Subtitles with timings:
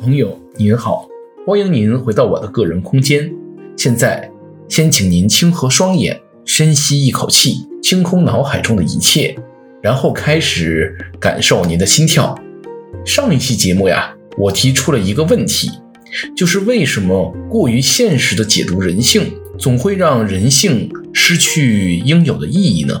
[0.00, 1.06] 朋友您好，
[1.46, 3.30] 欢迎您回到我的个人空间。
[3.76, 4.30] 现在，
[4.66, 9.36] 先请您轻合双眼，深吸一口气，清空脑海中的一切，
[9.82, 12.34] 然后开始感受您的心跳。
[13.04, 15.70] 上一期节目呀，我提出了一个问题，
[16.34, 22.98] 就是为什么过于现实的解读人性，总会让人性失去应有的意义呢？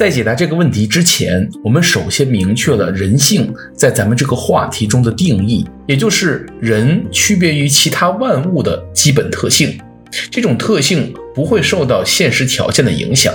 [0.00, 9.78] 在解答这个问题之前，我们首先明确了人性在咱们这个话题中的定义，也就是人区别于其他万物的基本特性。
[10.30, 13.34] 这种特性不会受到现实条件的影响。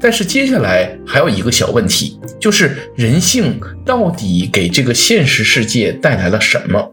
[0.00, 6.92] 但是接下来还有一个小问题，就是人性到底给这个现实世界带来了什么？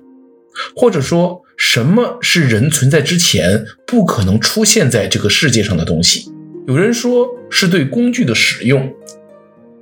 [0.75, 6.31] 或者说，什么是人存在之前不可能出现在这个世界上的东西？
[6.67, 8.93] 有人说是对工具的使用，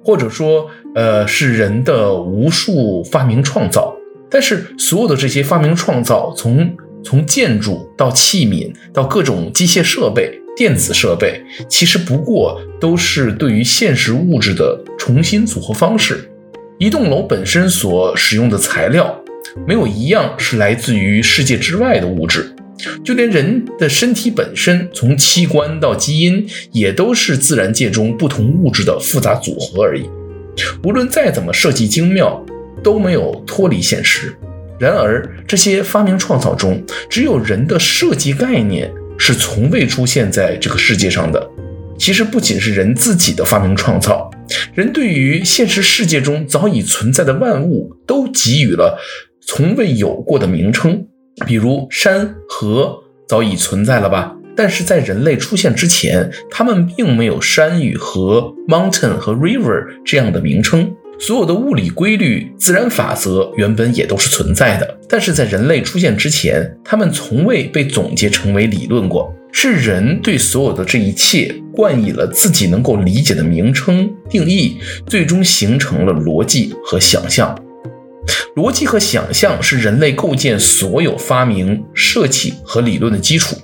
[0.03, 3.95] 或者说，呃，是人的无数发明创造。
[4.29, 16.29] 但是，所有的这些发明创造，从从建筑到器皿到各种机械设备、电子设备，其实不过都是对于现实物质的重新组合方式。
[16.77, 19.19] 一栋楼本身所使用的材料，
[19.67, 22.55] 没有一样是来自于世界之外的物质。
[23.03, 30.09] 就连人的身体本身，从器官到基因，也都是自然界中不同物质的复杂组合而已。
[30.83, 32.43] 无论再怎么设计精妙，
[32.83, 34.33] 都没有脱离现实。
[34.79, 41.49] 然而，这些发明创造中，只有人的设计概念是从未出现在这个世界上的。
[41.97, 44.31] 其实，不仅是人自己的发明创造，
[44.73, 48.97] 人对于现实世界中早已存在的万物，都给予了
[49.45, 51.05] 从未有过的名称。
[51.45, 60.91] 比如山河早已存在了吧，但是在人类出现之前，他们并没有山与河、mountain 和 river 这样的名称。
[61.21, 69.33] 所有的物理规律、自然法则原本也都是存在的，但是在人类出现之前，他们从未被总结成为理论过。
[69.51, 74.77] 是人对所有的这一切冠以了自己能够理解的名称定义，
[75.07, 77.53] 最终形成了逻辑和想象。
[78.55, 83.55] 逻辑和想象是人类构建所有发明、设计和理论的基础，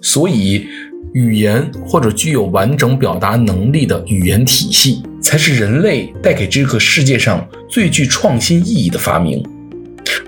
[0.00, 0.66] 所以
[1.14, 9.42] 语言或者具有完整表达能力的语言体系，才是人类带给这个世界上最具创新意义的发明。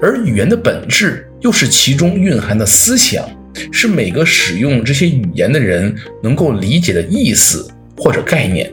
[0.00, 3.25] 而语言的本质又是其中蕴含的思想，
[3.72, 7.66] 是每个使用这些语言的人能够理解的意思
[7.97, 8.72] 或者概念。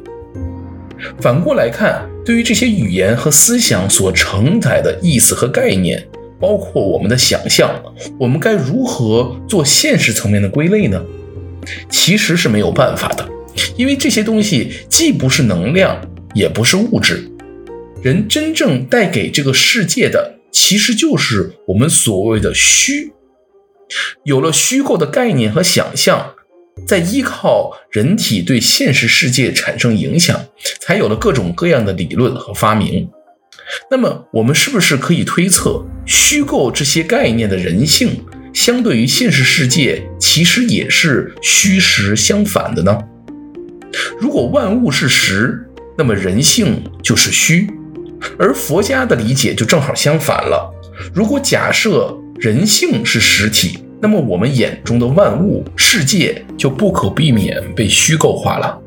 [1.19, 6.07] 反过来看，对于这些语言和思想所承载的意思和概念，
[6.39, 7.69] 包括我们的想象，
[8.19, 11.03] 我们该如何做现实层面的归类呢？
[11.89, 13.27] 其实是没有办法的，
[13.75, 15.99] 因为这些东西既不是能量，
[16.33, 17.27] 也不是物质。
[18.01, 23.11] 人真正带给这个世界的，其实就是我们所谓的虚。
[24.23, 26.33] 有了虚构的概念和想象。
[26.87, 30.39] 在依靠人体对现实世界产生影响，
[30.79, 33.09] 才有了各种各样的理论和发明。
[33.89, 38.21] 那么，我们是不是可以推测，虚构这些概念的人性，
[38.53, 42.97] 相对于现实世界，其实也是虚实相反的呢？
[44.19, 45.65] 如果万物是实，
[45.97, 47.69] 那么人性就是虚，
[48.37, 50.69] 而佛家的理解就正好相反了。
[51.13, 58.77] 如果假设人性是实体，那么我们眼中的万物世界就不可避免被虚构化了。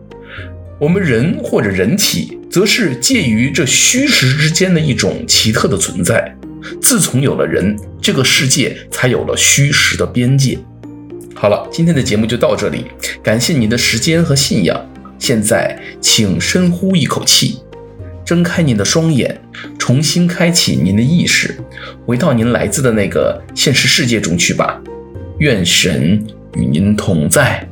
[0.80, 6.36] 我们人或者人体，则是介于这虚实之间的一种奇特的存在。
[6.82, 10.58] 自从有了人，这个世界才有了虚实的边界。
[11.32, 12.86] 好了，今天的节目就到这里，
[13.22, 14.84] 感谢您的时间和信仰。
[15.18, 17.60] 现在，请深呼一口气，
[18.24, 19.40] 睁开您的双眼，
[19.78, 21.56] 重新开启您的意识，
[22.04, 24.80] 回到您来自的那个现实世界中去吧。
[25.38, 26.24] 愿神
[26.56, 27.66] 与您同在。